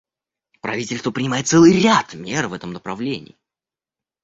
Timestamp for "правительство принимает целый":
0.61-1.79